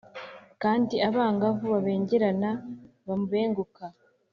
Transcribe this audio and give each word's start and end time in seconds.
Kandi 0.61 0.95
abangavu 1.07 1.63
babengerana 1.73 2.49
bamubenguka 3.07 3.85